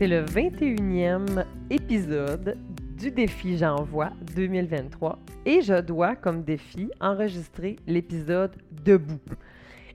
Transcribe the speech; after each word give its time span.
C'est 0.00 0.08
le 0.08 0.24
21e 0.24 1.44
épisode 1.68 2.56
du 2.96 3.10
défi 3.10 3.58
J'envoie 3.58 4.12
2023 4.34 5.18
et 5.44 5.60
je 5.60 5.78
dois, 5.78 6.16
comme 6.16 6.42
défi, 6.42 6.90
enregistrer 7.02 7.76
l'épisode 7.86 8.56
debout. 8.82 9.20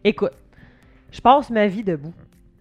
Écoute, 0.04 0.34
je 1.10 1.20
passe 1.20 1.50
ma 1.50 1.66
vie 1.66 1.84
debout. 1.84 2.14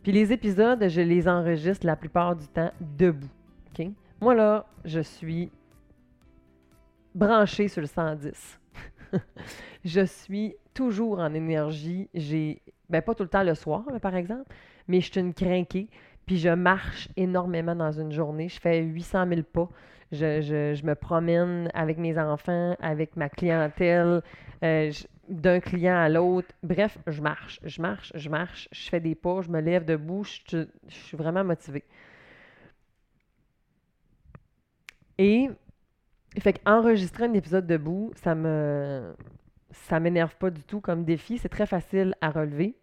Puis 0.02 0.10
les 0.10 0.32
épisodes, 0.32 0.88
je 0.88 1.02
les 1.02 1.28
enregistre 1.28 1.84
la 1.84 1.96
plupart 1.96 2.34
du 2.34 2.46
temps 2.48 2.72
debout. 2.80 3.28
OK? 3.78 3.88
Moi, 4.22 4.34
là, 4.34 4.64
je 4.86 5.00
suis 5.00 5.50
branché 7.14 7.68
sur 7.68 7.82
le 7.82 7.88
110. 7.88 8.58
je 9.84 10.06
suis 10.06 10.56
toujours 10.72 11.18
en 11.18 11.34
énergie. 11.34 12.08
J'ai, 12.14 12.62
ben 12.88 13.02
pas 13.02 13.14
tout 13.14 13.22
le 13.22 13.28
temps 13.28 13.42
le 13.42 13.54
soir, 13.54 13.84
par 14.00 14.16
exemple, 14.16 14.50
mais 14.88 15.02
je 15.02 15.12
suis 15.12 15.20
une 15.20 15.34
crinquée. 15.34 15.90
Puis 16.26 16.38
je 16.38 16.48
marche 16.48 17.08
énormément 17.16 17.74
dans 17.74 17.92
une 17.92 18.12
journée. 18.12 18.48
Je 18.48 18.60
fais 18.60 18.82
800 18.82 19.26
000 19.28 19.42
pas. 19.42 19.68
Je, 20.12 20.84
me 20.84 20.94
promène 20.94 21.70
avec 21.74 21.98
mes 21.98 22.18
enfants, 22.18 22.76
avec 22.80 23.16
ma 23.16 23.28
clientèle, 23.28 24.22
euh, 24.62 24.92
d'un 25.28 25.60
client 25.60 25.96
à 25.96 26.08
l'autre. 26.08 26.48
Bref, 26.62 26.98
je 27.06 27.20
marche, 27.20 27.60
je 27.64 27.82
marche, 27.82 28.12
je 28.14 28.28
marche, 28.28 28.68
je 28.70 28.88
fais 28.88 29.00
des 29.00 29.14
pas, 29.14 29.42
je 29.42 29.50
me 29.50 29.60
lève 29.60 29.84
debout, 29.84 30.24
je, 30.24 30.66
je 30.86 30.94
suis 30.94 31.16
vraiment 31.16 31.42
motivée. 31.42 31.84
Et 35.18 35.48
fait 36.38 36.52
qu'enregistrer 36.54 37.24
un 37.24 37.32
épisode 37.32 37.66
debout, 37.66 38.12
ça 38.16 38.34
me 38.34 39.14
ça 39.72 40.00
m'énerve 40.00 40.36
pas 40.36 40.50
du 40.50 40.62
tout 40.62 40.80
comme 40.80 41.04
défi. 41.04 41.38
C'est 41.38 41.48
très 41.48 41.66
facile 41.66 42.14
à 42.20 42.30
relever. 42.30 42.76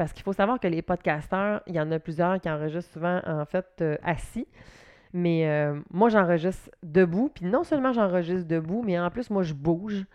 Parce 0.00 0.14
qu'il 0.14 0.22
faut 0.22 0.32
savoir 0.32 0.58
que 0.58 0.66
les 0.66 0.80
podcasteurs, 0.80 1.60
il 1.66 1.74
y 1.74 1.80
en 1.80 1.92
a 1.92 1.98
plusieurs 1.98 2.40
qui 2.40 2.48
enregistrent 2.48 2.90
souvent 2.90 3.20
en 3.26 3.44
fait 3.44 3.66
euh, 3.82 3.98
assis. 4.02 4.46
Mais 5.12 5.46
euh, 5.46 5.78
moi, 5.90 6.08
j'enregistre 6.08 6.70
debout. 6.82 7.30
Puis 7.34 7.44
non 7.44 7.64
seulement 7.64 7.92
j'enregistre 7.92 8.48
debout, 8.48 8.82
mais 8.82 8.98
en 8.98 9.10
plus, 9.10 9.28
moi, 9.28 9.42
je 9.42 9.52
bouge. 9.52 10.06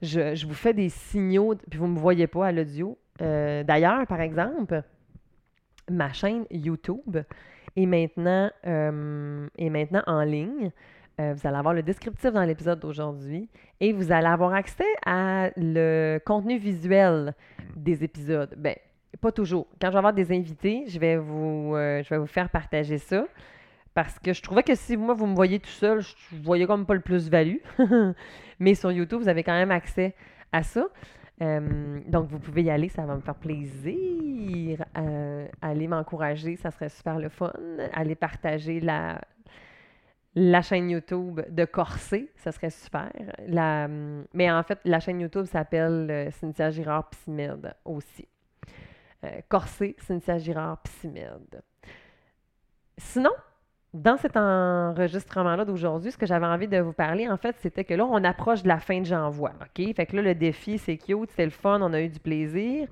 Je, 0.00 0.46
vous 0.46 0.54
fais 0.54 0.72
des 0.72 0.88
signaux, 0.88 1.56
puis 1.68 1.78
vous 1.78 1.86
ne 1.86 1.92
me 1.92 1.98
voyez 1.98 2.26
pas 2.26 2.46
à 2.46 2.52
l'audio. 2.52 2.96
Euh, 3.20 3.62
d'ailleurs, 3.64 4.06
par 4.06 4.22
exemple, 4.22 4.82
ma 5.90 6.10
chaîne 6.14 6.46
YouTube 6.50 7.18
est 7.76 7.84
maintenant, 7.84 8.50
est 8.64 9.68
maintenant 9.70 10.02
en 10.06 10.22
ligne. 10.22 10.70
Vous 11.18 11.46
allez 11.46 11.58
avoir 11.58 11.74
le 11.74 11.82
descriptif 11.82 12.32
dans 12.32 12.44
l'épisode 12.44 12.80
d'aujourd'hui 12.80 13.50
et 13.78 13.92
vous 13.92 14.10
allez 14.10 14.26
avoir 14.26 14.54
accès 14.54 14.88
à 15.04 15.50
le 15.54 16.18
contenu 16.24 16.56
visuel 16.56 17.34
des 17.76 18.04
épisodes. 18.04 18.54
Ben, 18.56 18.74
pas 19.20 19.32
toujours. 19.32 19.66
Quand 19.80 19.88
je 19.88 19.92
vais 19.92 19.98
avoir 19.98 20.12
des 20.12 20.32
invités, 20.32 20.84
je 20.88 20.98
vais 20.98 21.16
vous, 21.16 21.74
euh, 21.74 22.02
je 22.02 22.08
vais 22.10 22.18
vous 22.18 22.26
faire 22.26 22.48
partager 22.48 22.98
ça. 22.98 23.24
Parce 23.94 24.18
que 24.18 24.32
je 24.32 24.42
trouvais 24.42 24.62
que 24.62 24.74
si 24.74 24.96
moi, 24.96 25.14
vous 25.14 25.26
me 25.26 25.34
voyez 25.34 25.60
tout 25.60 25.68
seul, 25.68 26.00
je 26.00 26.36
ne 26.36 26.42
voyais 26.42 26.66
comme 26.66 26.84
pas 26.84 26.94
le 26.94 27.00
plus-value. 27.00 27.58
Mais 28.58 28.74
sur 28.74 28.90
YouTube, 28.90 29.20
vous 29.20 29.28
avez 29.28 29.44
quand 29.44 29.52
même 29.52 29.70
accès 29.70 30.14
à 30.52 30.62
ça. 30.62 30.86
Euh, 31.42 32.00
donc, 32.06 32.28
vous 32.28 32.38
pouvez 32.38 32.62
y 32.64 32.70
aller, 32.70 32.88
ça 32.88 33.02
va 33.02 33.14
me 33.14 33.20
faire 33.20 33.34
plaisir. 33.34 34.84
allez 35.62 35.86
m'encourager, 35.86 36.56
ça 36.56 36.70
serait 36.70 36.88
super 36.88 37.18
le 37.18 37.28
fun. 37.28 37.52
Allez 37.92 38.16
partager 38.16 38.80
la, 38.80 39.20
la 40.34 40.62
chaîne 40.62 40.90
YouTube 40.90 41.40
de 41.48 41.64
Corsé, 41.64 42.30
ça 42.36 42.50
serait 42.52 42.70
super. 42.70 43.10
Mais 44.32 44.50
en 44.50 44.62
fait, 44.62 44.80
la 44.84 45.00
chaîne 45.00 45.20
YouTube 45.20 45.46
s'appelle 45.46 46.08
euh, 46.10 46.30
Cynthia 46.32 46.70
Girard 46.70 47.08
Psymed 47.10 47.74
aussi. 47.84 48.26
Euh, 49.24 49.40
Corsé, 49.48 49.96
Cynthia 49.98 50.38
Girard 50.38 50.78
Psymed. 50.82 51.62
Sinon, 52.98 53.30
dans 53.92 54.16
cet 54.16 54.36
enregistrement-là 54.36 55.64
d'aujourd'hui, 55.64 56.10
ce 56.10 56.18
que 56.18 56.26
j'avais 56.26 56.46
envie 56.46 56.68
de 56.68 56.78
vous 56.78 56.92
parler, 56.92 57.28
en 57.28 57.36
fait, 57.36 57.56
c'était 57.60 57.84
que 57.84 57.94
là, 57.94 58.04
on 58.04 58.22
approche 58.24 58.62
de 58.62 58.68
la 58.68 58.78
fin 58.78 59.00
de 59.00 59.06
J'envoie. 59.06 59.52
OK? 59.60 59.94
Fait 59.94 60.06
que 60.06 60.16
là, 60.16 60.22
le 60.22 60.34
défi, 60.34 60.78
c'est 60.78 60.96
cute, 60.96 61.30
c'était 61.30 61.44
le 61.44 61.50
fun, 61.50 61.80
on 61.80 61.92
a 61.92 62.00
eu 62.00 62.08
du 62.08 62.18
plaisir. 62.18 62.88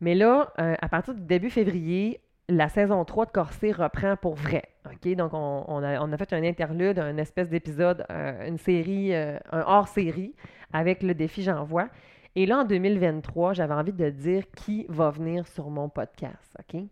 Mais 0.00 0.14
là, 0.14 0.52
euh, 0.58 0.74
à 0.80 0.88
partir 0.88 1.14
du 1.14 1.22
début 1.22 1.50
février, 1.50 2.20
la 2.48 2.68
saison 2.68 3.04
3 3.04 3.26
de 3.26 3.30
Corsé 3.30 3.72
reprend 3.72 4.16
pour 4.16 4.34
vrai. 4.34 4.64
OK? 4.86 5.14
Donc, 5.14 5.32
on, 5.34 5.82
a, 5.82 6.16
fait 6.16 6.32
un 6.32 6.42
interlude, 6.42 6.98
un 6.98 7.16
espèce 7.18 7.48
d'épisode, 7.48 8.04
euh, 8.10 8.48
une 8.48 8.58
série, 8.58 9.14
euh, 9.14 9.38
un 9.52 9.60
hors-série 9.60 10.34
avec 10.72 11.02
le 11.02 11.14
défi 11.14 11.42
J'envoie. 11.42 11.88
Et 12.36 12.46
là, 12.46 12.58
en 12.58 12.64
2023, 12.64 13.52
j'avais 13.52 13.74
envie 13.74 13.92
de 13.92 14.10
dire 14.10 14.44
qui 14.56 14.86
va 14.88 15.10
venir 15.10 15.46
sur 15.46 15.70
mon 15.70 15.88
podcast. 15.88 16.56
OK? 16.58 16.82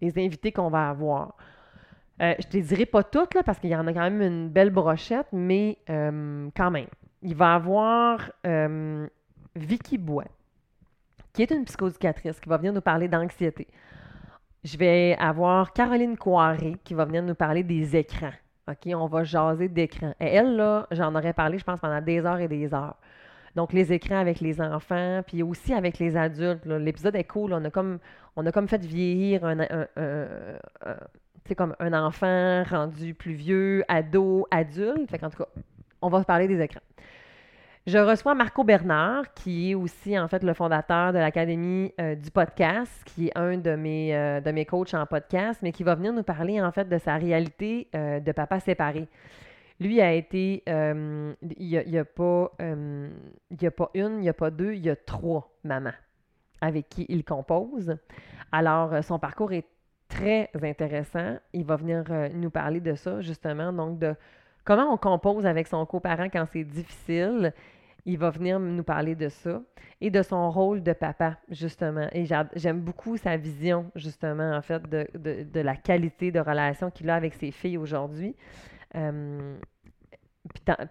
Les 0.00 0.18
invités 0.18 0.52
qu'on 0.52 0.70
va 0.70 0.88
avoir. 0.88 1.36
Euh, 2.22 2.34
je 2.38 2.46
ne 2.46 2.62
te 2.62 2.68
dirai 2.68 2.86
pas 2.86 3.02
toutes, 3.02 3.42
parce 3.44 3.58
qu'il 3.58 3.70
y 3.70 3.76
en 3.76 3.86
a 3.86 3.92
quand 3.92 4.00
même 4.00 4.22
une 4.22 4.48
belle 4.48 4.70
brochette, 4.70 5.26
mais 5.32 5.78
quand 5.86 6.70
même. 6.70 6.86
Il 7.22 7.34
va 7.34 7.52
y 7.52 7.56
avoir 7.56 8.30
Vicky 9.54 9.98
Bois, 9.98 10.24
qui 11.32 11.42
est 11.42 11.50
une 11.50 11.64
psychoducatrice, 11.64 12.38
qui 12.40 12.48
va 12.48 12.56
venir 12.56 12.72
nous 12.72 12.80
parler 12.80 13.08
d'anxiété. 13.08 13.66
Je 14.64 14.76
vais 14.76 15.16
avoir 15.18 15.72
Caroline 15.72 16.16
Coiré 16.16 16.76
qui 16.82 16.94
va 16.94 17.04
venir 17.04 17.22
nous 17.22 17.36
parler 17.36 17.62
des 17.62 17.96
écrans. 17.96 18.32
OK, 18.68 18.92
on 18.94 19.06
va 19.06 19.22
jaser 19.22 19.68
d'écrans. 19.68 20.14
Et 20.18 20.26
elle, 20.26 20.56
là, 20.56 20.88
j'en 20.90 21.14
aurais 21.14 21.32
parlé, 21.32 21.56
je 21.56 21.64
pense, 21.64 21.78
pendant 21.78 22.00
des 22.00 22.24
heures 22.26 22.40
et 22.40 22.48
des 22.48 22.74
heures. 22.74 22.96
Donc, 23.56 23.72
les 23.72 23.92
écrans 23.92 24.18
avec 24.18 24.40
les 24.40 24.60
enfants, 24.60 25.22
puis 25.26 25.42
aussi 25.42 25.72
avec 25.72 25.98
les 25.98 26.14
adultes. 26.16 26.66
L'épisode 26.66 27.16
est 27.16 27.24
cool. 27.24 27.54
On 27.54 27.64
a 27.64 27.70
comme, 27.70 27.98
fait 28.68 28.84
vieillir 28.84 29.44
un, 29.44 29.58
enfant 31.94 32.62
rendu 32.64 33.14
plus 33.14 33.32
vieux, 33.32 33.82
ado, 33.88 34.46
adulte. 34.50 35.10
Fait 35.10 35.18
tout 35.18 35.30
cas, 35.30 35.48
on 36.02 36.10
va 36.10 36.22
parler 36.22 36.46
des 36.46 36.60
écrans. 36.60 36.82
Je 37.86 37.98
reçois 37.98 38.34
Marco 38.34 38.64
Bernard, 38.64 39.32
qui 39.32 39.70
est 39.70 39.74
aussi 39.74 40.18
en 40.18 40.26
fait 40.26 40.42
le 40.42 40.54
fondateur 40.54 41.12
de 41.12 41.18
l'Académie 41.18 41.94
euh, 42.00 42.16
du 42.16 42.32
podcast, 42.32 42.90
qui 43.04 43.28
est 43.28 43.38
un 43.38 43.58
de 43.58 43.76
mes, 43.76 44.14
euh, 44.14 44.40
de 44.40 44.50
mes 44.50 44.66
coachs 44.66 44.92
en 44.92 45.06
podcast, 45.06 45.60
mais 45.62 45.70
qui 45.70 45.84
va 45.84 45.94
venir 45.94 46.12
nous 46.12 46.24
parler 46.24 46.60
en 46.60 46.72
fait 46.72 46.88
de 46.88 46.98
sa 46.98 47.14
réalité 47.14 47.86
euh, 47.94 48.18
de 48.18 48.32
papa 48.32 48.58
séparé. 48.58 49.06
Lui 49.78 50.00
a 50.00 50.12
été, 50.12 50.62
il 50.66 51.36
n'y 51.58 51.98
a, 51.98 52.04
pas, 52.04 52.52
a 52.58 53.70
pas 53.70 53.90
une, 53.94 54.14
il 54.14 54.20
n'y 54.20 54.28
a 54.28 54.34
pas 54.34 54.50
deux, 54.50 54.72
il 54.74 54.84
y 54.84 54.90
a 54.90 54.96
trois 54.96 55.52
mamans 55.64 55.92
avec 56.60 56.88
qui 56.88 57.04
il 57.08 57.24
compose. 57.24 57.96
Alors, 58.52 59.04
son 59.04 59.18
parcours 59.18 59.52
est 59.52 59.66
très 60.08 60.50
intéressant. 60.62 61.36
Il 61.52 61.64
va 61.64 61.76
venir 61.76 62.04
nous 62.32 62.50
parler 62.50 62.80
de 62.80 62.94
ça, 62.94 63.20
justement, 63.20 63.72
donc 63.72 63.98
de 63.98 64.14
comment 64.64 64.92
on 64.92 64.96
compose 64.96 65.44
avec 65.44 65.66
son 65.66 65.84
coparent 65.84 66.30
quand 66.30 66.46
c'est 66.50 66.64
difficile 66.64 67.52
il 68.06 68.18
va 68.18 68.30
venir 68.30 68.60
nous 68.60 68.84
parler 68.84 69.16
de 69.16 69.28
ça 69.28 69.60
et 70.00 70.10
de 70.10 70.22
son 70.22 70.50
rôle 70.50 70.82
de 70.82 70.92
papa, 70.92 71.38
justement. 71.50 72.06
Et 72.12 72.24
j'aime 72.54 72.80
beaucoup 72.80 73.16
sa 73.16 73.36
vision, 73.36 73.90
justement, 73.96 74.56
en 74.56 74.62
fait, 74.62 74.88
de, 74.88 75.60
la 75.60 75.74
qualité 75.74 76.30
de 76.30 76.38
relation 76.38 76.90
qu'il 76.90 77.10
a 77.10 77.16
avec 77.16 77.34
ses 77.34 77.50
filles 77.50 77.76
aujourd'hui. 77.76 78.36
Euh, 78.96 79.56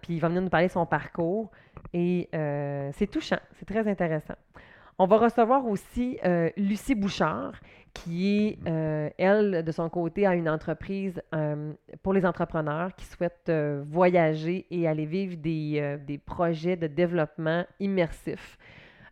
puis, 0.02 0.14
il 0.14 0.20
va 0.20 0.28
venir 0.28 0.42
nous 0.42 0.50
parler 0.50 0.66
de 0.66 0.72
son 0.72 0.86
parcours 0.86 1.50
et 1.92 2.28
euh, 2.34 2.90
c'est 2.92 3.06
touchant, 3.06 3.38
c'est 3.58 3.64
très 3.64 3.88
intéressant. 3.88 4.34
On 4.98 5.06
va 5.06 5.18
recevoir 5.18 5.66
aussi 5.66 6.18
euh, 6.24 6.50
Lucie 6.56 6.94
Bouchard, 6.94 7.60
qui 7.92 8.58
est, 8.66 9.14
elle, 9.18 9.62
de 9.64 9.72
son 9.72 9.88
côté, 9.88 10.26
a 10.26 10.34
une 10.34 10.48
entreprise 10.48 11.22
pour 12.02 12.12
les 12.12 12.26
entrepreneurs 12.26 12.94
qui 12.94 13.06
souhaitent 13.06 13.50
voyager 13.86 14.66
et 14.70 14.86
aller 14.86 15.06
vivre 15.06 15.36
des, 15.36 15.98
des 16.06 16.18
projets 16.18 16.76
de 16.76 16.88
développement 16.88 17.64
immersif. 17.80 18.58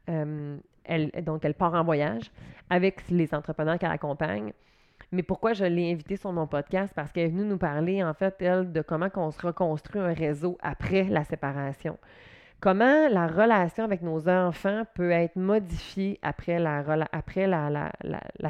donc, 0.07 1.45
elle 1.45 1.55
part 1.55 1.73
en 1.73 1.85
voyage 1.85 2.31
avec 2.69 3.09
les 3.09 3.35
entrepreneurs 3.35 3.79
qu'elle 3.79 3.91
accompagne. 3.91 4.53
Mais 5.13 5.23
pourquoi 5.23 5.53
je 5.53 5.65
l'ai 5.65 5.93
invitée 5.93 6.17
sur 6.17 6.33
mon 6.33 6.47
podcast? 6.47 6.93
Parce 6.95 7.13
qu'elle 7.13 7.27
est 7.27 7.29
venue 7.29 7.45
nous 7.45 7.59
parler, 7.59 8.03
en 8.03 8.15
fait, 8.15 8.35
elle, 8.41 8.73
de 8.73 8.83
comment 8.83 9.09
on 9.15 9.31
se 9.31 9.47
reconstruit 9.47 10.01
un 10.01 10.13
réseau 10.13 10.59
après 10.61 11.05
la 11.05 11.25
séparation. 11.25 11.99
Comment 12.61 13.09
la 13.09 13.27
relation 13.27 13.85
avec 13.85 14.01
nos 14.01 14.29
enfants 14.29 14.85
peut 14.95 15.11
être 15.11 15.37
modifiée 15.37 16.19
après 16.23 16.59
la, 16.59 16.83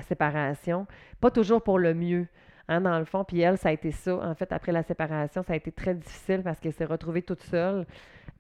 séparation, 0.06 0.87
pas 1.20 1.31
toujours 1.31 1.62
pour 1.62 1.79
le 1.79 1.94
mieux. 1.94 2.29
Hein, 2.69 2.81
dans 2.81 2.99
le 2.99 3.05
fond, 3.05 3.25
puis 3.25 3.40
elle, 3.40 3.58
ça 3.58 3.69
a 3.69 3.73
été 3.73 3.90
ça. 3.90 4.14
En 4.17 4.35
fait, 4.35 4.50
après 4.52 4.73
la 4.73 4.82
séparation, 4.82 5.43
ça 5.43 5.52
a 5.52 5.56
été 5.56 5.70
très 5.70 5.94
difficile 5.94 6.43
parce 6.43 6.61
qu'elle 6.61 6.73
s'est 6.73 6.85
retrouvée 6.87 7.20
toute 7.20 7.43
seule. 7.43 7.87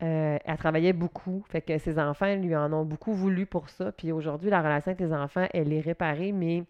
Euh, 0.02 0.38
elle 0.44 0.56
travaillait 0.56 0.92
beaucoup, 0.94 1.44
fait 1.48 1.60
que 1.60 1.76
ses 1.76 1.98
enfants 1.98 2.34
lui 2.36 2.56
en 2.56 2.72
ont 2.72 2.84
beaucoup 2.84 3.12
voulu 3.12 3.44
pour 3.44 3.68
ça. 3.68 3.92
Puis 3.92 4.12
aujourd'hui, 4.12 4.48
la 4.50 4.62
relation 4.62 4.92
avec 4.92 5.00
les 5.00 5.12
enfants, 5.12 5.46
elle 5.52 5.72
est 5.72 5.80
réparée, 5.80 6.32
mais 6.32 6.64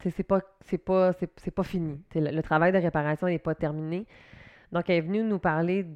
c'est 0.00 0.22
pas, 0.22 0.40
c'est 0.60 0.78
pas, 0.78 1.12
c'est, 1.12 1.50
pas 1.50 1.62
fini. 1.62 2.00
Le, 2.14 2.40
travail 2.40 2.72
de 2.72 2.78
réparation 2.78 3.26
n'est 3.26 3.38
pas 3.38 3.54
terminé. 3.54 4.06
Donc, 4.70 4.88
elle 4.90 4.96
est 4.96 5.00
venue 5.00 5.22
nous 5.22 5.38
parler 5.38 5.86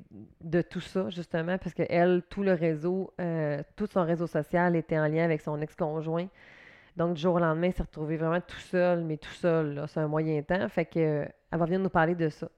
de 0.41 0.63
tout 0.63 0.81
ça, 0.81 1.09
justement, 1.11 1.59
parce 1.59 1.75
qu'elle, 1.75 2.23
tout 2.29 2.43
le 2.43 2.55
réseau, 2.55 3.13
euh, 3.21 3.63
tout 3.77 3.87
son 3.87 4.05
réseau 4.05 4.27
social 4.27 4.75
était 4.77 4.99
en 4.99 5.07
lien 5.07 5.25
avec 5.25 5.41
son 5.41 5.61
ex-conjoint. 5.61 6.27
Donc, 6.97 7.15
du 7.15 7.23
jour 7.23 7.35
au 7.35 7.39
lendemain, 7.39 7.69
il 7.69 7.73
s'est 7.73 7.83
retrouvé 7.83 8.17
vraiment 8.17 8.41
tout 8.41 8.61
seul, 8.61 9.05
mais 9.05 9.19
tout 9.19 9.33
seul, 9.35 9.85
c'est 9.89 10.01
un 10.01 10.09
moyen 10.09 10.43
temps. 10.43 10.69
Fait 10.69 10.87
que, 10.87 11.27
elle 11.53 11.59
va 11.59 11.65
venir 11.65 11.81
nous 11.81 11.91
parler 11.91 12.15
de 12.15 12.29
ça. 12.29 12.49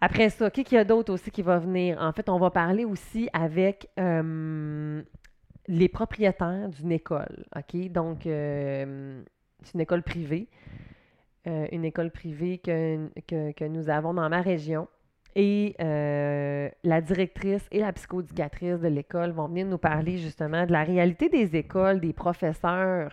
Après 0.00 0.28
ça, 0.28 0.50
qui 0.50 0.64
qu'il 0.64 0.76
y 0.76 0.80
a 0.80 0.84
d'autre 0.84 1.12
aussi 1.12 1.30
qui 1.30 1.42
va 1.42 1.58
venir? 1.58 1.98
En 2.00 2.12
fait, 2.12 2.28
on 2.28 2.38
va 2.38 2.50
parler 2.50 2.84
aussi 2.84 3.28
avec 3.32 3.88
euh, 3.98 5.02
les 5.68 5.88
propriétaires 5.88 6.68
d'une 6.68 6.92
école. 6.92 7.44
OK? 7.56 7.90
Donc, 7.90 8.26
euh, 8.26 9.22
c'est 9.66 9.74
une 9.74 9.80
école 9.80 10.02
privée. 10.02 10.48
une 11.46 11.84
école 11.84 12.10
privée 12.10 12.58
que, 12.58 13.68
nous 13.68 13.88
avons 13.88 14.14
dans 14.14 14.28
ma 14.28 14.40
région. 14.40 14.88
Et 15.34 15.74
la 15.78 17.00
directrice 17.00 17.66
et 17.70 17.80
la 17.80 17.92
psychoéducatrice 17.92 18.80
de 18.80 18.88
l'école 18.88 19.32
vont 19.32 19.48
venir 19.48 19.66
nous 19.66 19.78
parler 19.78 20.18
justement 20.18 20.64
de 20.66 20.72
la 20.72 20.82
réalité 20.82 21.28
des 21.28 21.56
écoles, 21.56 22.00
des 22.00 22.12
professeurs, 22.12 23.12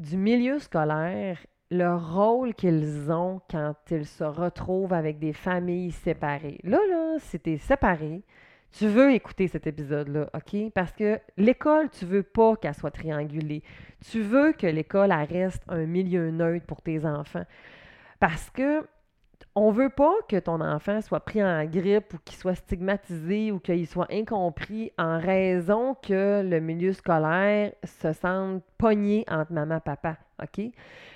du 0.00 0.16
milieu 0.16 0.58
scolaire, 0.58 1.38
le 1.70 1.94
rôle 1.96 2.54
qu'ils 2.54 3.10
ont 3.10 3.40
quand 3.50 3.74
ils 3.90 4.06
se 4.06 4.24
retrouvent 4.24 4.92
avec 4.92 5.18
des 5.18 5.32
familles 5.32 5.90
séparées. 5.90 6.58
Là, 6.62 6.78
là, 6.88 7.16
es 7.46 7.56
séparé, 7.58 8.22
tu 8.76 8.88
veux 8.88 9.12
écouter 9.12 9.46
cet 9.46 9.66
épisode-là, 9.66 10.28
OK? 10.34 10.72
Parce 10.74 10.92
que 10.92 11.20
l'école, 11.36 11.90
tu 11.90 12.04
veux 12.06 12.22
pas 12.22 12.56
qu'elle 12.56 12.74
soit 12.74 12.90
triangulée. 12.90 13.62
Tu 14.10 14.20
veux 14.20 14.52
que 14.52 14.66
l'école 14.66 15.12
reste 15.12 15.62
un 15.68 15.86
milieu 15.86 16.30
neutre 16.30 16.66
pour 16.66 16.82
tes 16.82 17.04
enfants. 17.04 17.44
Parce 18.18 18.50
que 18.50 18.86
on 19.56 19.70
veut 19.70 19.90
pas 19.90 20.14
que 20.28 20.36
ton 20.36 20.60
enfant 20.60 21.00
soit 21.00 21.20
pris 21.20 21.44
en 21.44 21.64
grippe 21.64 22.14
ou 22.14 22.18
qu'il 22.24 22.36
soit 22.36 22.56
stigmatisé 22.56 23.52
ou 23.52 23.60
qu'il 23.60 23.86
soit 23.86 24.10
incompris 24.10 24.90
en 24.98 25.20
raison 25.20 25.94
que 25.94 26.42
le 26.42 26.58
milieu 26.58 26.92
scolaire 26.92 27.72
se 27.84 28.12
sente 28.12 28.64
pogné 28.78 29.24
entre 29.28 29.52
maman 29.52 29.76
et 29.76 29.80
papa. 29.80 30.16
OK? 30.42 30.64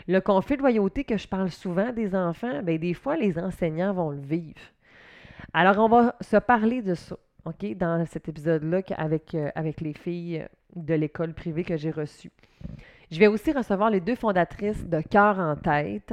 Le 0.07 0.21
conflit 0.21 0.57
de 0.57 0.63
loyauté 0.63 1.03
que 1.03 1.17
je 1.17 1.27
parle 1.27 1.51
souvent 1.51 1.93
des 1.93 2.15
enfants, 2.15 2.63
bien, 2.63 2.77
des 2.77 2.95
fois, 2.95 3.17
les 3.17 3.37
enseignants 3.39 3.93
vont 3.93 4.11
le 4.11 4.21
vivre. 4.21 4.61
Alors, 5.53 5.79
on 5.79 5.89
va 5.89 6.15
se 6.21 6.37
parler 6.37 6.83
de 6.83 6.95
ça, 6.95 7.17
Dans 7.77 8.05
cet 8.07 8.29
épisode-là 8.29 8.83
avec, 8.97 9.35
euh, 9.35 9.51
avec 9.55 9.81
les 9.81 9.95
filles 9.95 10.47
de 10.77 10.95
l'école 10.95 11.33
privée 11.33 11.65
que 11.65 11.77
j'ai 11.77 11.91
reçue. 11.91 12.31
Je 13.11 13.19
vais 13.19 13.27
aussi 13.27 13.53
recevoir 13.53 13.91
les 13.91 14.01
deux 14.01 14.17
fondatrices 14.17 14.87
de 14.87 15.01
Cœur 15.01 15.39
en 15.39 15.57
tête 15.57 16.13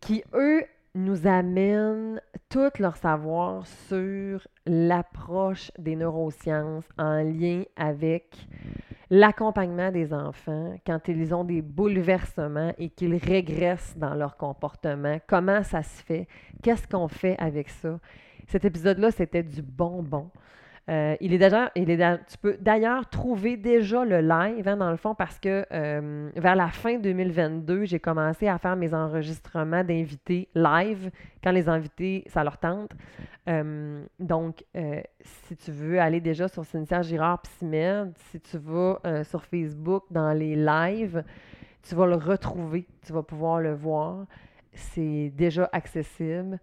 qui, 0.00 0.24
eux, 0.32 0.62
nous 0.94 1.26
amènent 1.26 2.20
tout 2.48 2.70
leur 2.78 2.96
savoir 2.96 3.66
sur 3.66 4.46
l'approche 4.66 5.70
des 5.78 5.96
neurosciences 5.96 6.88
en 6.98 7.22
lien 7.22 7.62
avec 7.76 8.34
l'accompagnement 9.10 9.92
des 9.92 10.12
enfants 10.14 10.74
quand 10.86 11.08
ils 11.08 11.34
ont 11.34 11.44
des 11.44 11.62
bouleversements 11.62 12.72
et 12.78 12.88
qu'ils 12.88 13.16
régressent 13.16 13.96
dans 13.96 14.14
leur 14.14 14.36
comportement. 14.36 15.18
Comment 15.26 15.62
ça 15.62 15.82
se 15.82 16.02
fait? 16.02 16.26
Qu'est-ce 16.62 16.88
qu'on 16.88 17.08
fait 17.08 17.36
avec 17.38 17.68
ça? 17.68 18.00
Cet 18.48 18.64
épisode-là, 18.64 19.10
c'était 19.10 19.42
du 19.42 19.62
bonbon. 19.62 20.30
Euh, 20.90 21.16
il 21.20 21.32
est 21.32 21.38
déjà, 21.38 21.70
il 21.76 21.88
est 21.88 22.26
tu 22.26 22.36
peux 22.38 22.56
d'ailleurs 22.60 23.08
trouver 23.08 23.56
déjà 23.56 24.04
le 24.04 24.20
live, 24.20 24.66
hein, 24.66 24.76
dans 24.76 24.90
le 24.90 24.96
fond, 24.96 25.14
parce 25.14 25.38
que 25.38 25.64
euh, 25.72 26.30
vers 26.34 26.56
la 26.56 26.68
fin 26.68 26.98
2022, 26.98 27.84
j'ai 27.84 28.00
commencé 28.00 28.48
à 28.48 28.58
faire 28.58 28.74
mes 28.74 28.92
enregistrements 28.92 29.84
d'invités 29.84 30.48
live 30.54 31.10
quand 31.44 31.52
les 31.52 31.68
invités, 31.68 32.24
ça 32.26 32.42
leur 32.42 32.58
tente. 32.58 32.90
Euh, 33.48 34.04
donc, 34.18 34.64
si 35.20 35.56
tu 35.56 35.70
veux 35.70 36.00
aller 36.00 36.20
déjà 36.20 36.48
sur 36.48 36.64
Cynthia 36.64 37.02
Girard 37.02 37.42
Psymed, 37.42 38.12
si 38.30 38.40
tu 38.40 38.58
vas 38.58 39.00
sur 39.24 39.44
Facebook 39.44 40.04
dans 40.10 40.32
les 40.32 40.56
lives, 40.56 41.22
tu 41.82 41.94
vas 41.94 42.06
le 42.06 42.16
retrouver, 42.16 42.86
tu 43.06 43.12
vas 43.12 43.22
pouvoir 43.22 43.60
le 43.60 43.74
voir. 43.74 44.26
C'est 44.72 45.32
déjà 45.36 45.68
accessible. 45.72 46.58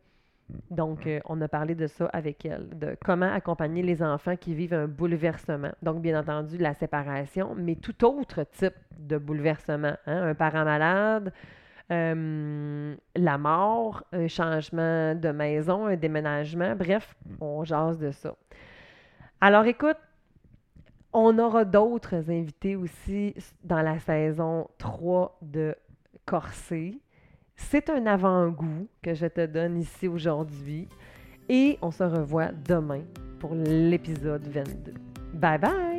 Donc, 0.69 1.07
euh, 1.07 1.19
on 1.25 1.41
a 1.41 1.47
parlé 1.47 1.75
de 1.75 1.87
ça 1.87 2.05
avec 2.07 2.45
elle, 2.45 2.69
de 2.77 2.95
comment 3.03 3.31
accompagner 3.31 3.83
les 3.83 4.01
enfants 4.01 4.37
qui 4.37 4.53
vivent 4.53 4.73
un 4.73 4.87
bouleversement. 4.87 5.71
Donc, 5.81 6.01
bien 6.01 6.19
entendu, 6.19 6.57
la 6.57 6.73
séparation, 6.73 7.53
mais 7.55 7.75
tout 7.75 8.05
autre 8.05 8.43
type 8.43 8.75
de 8.97 9.17
bouleversement. 9.17 9.95
Hein? 10.05 10.29
Un 10.29 10.35
parent 10.35 10.63
malade, 10.63 11.33
euh, 11.91 12.95
la 13.15 13.37
mort, 13.37 14.03
un 14.13 14.27
changement 14.27 15.15
de 15.15 15.29
maison, 15.31 15.87
un 15.87 15.95
déménagement. 15.95 16.75
Bref, 16.75 17.15
on 17.41 17.63
jase 17.65 17.97
de 17.97 18.11
ça. 18.11 18.35
Alors, 19.41 19.65
écoute, 19.65 19.97
on 21.11 21.37
aura 21.39 21.65
d'autres 21.65 22.29
invités 22.29 22.75
aussi 22.75 23.35
dans 23.63 23.81
la 23.81 23.99
saison 23.99 24.69
3 24.77 25.37
de 25.41 25.75
Corsé. 26.25 26.99
C'est 27.57 27.89
un 27.89 28.05
avant-goût 28.05 28.87
que 29.01 29.13
je 29.13 29.25
te 29.25 29.45
donne 29.45 29.77
ici 29.77 30.07
aujourd'hui 30.07 30.87
et 31.49 31.77
on 31.81 31.91
se 31.91 32.03
revoit 32.03 32.51
demain 32.51 33.01
pour 33.39 33.53
l'épisode 33.55 34.47
22. 34.47 34.93
Bye 35.33 35.59
bye! 35.59 35.96